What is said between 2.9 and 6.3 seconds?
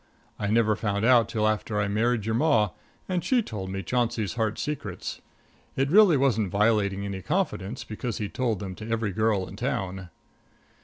and she told me Chauncey's heart secrets. It really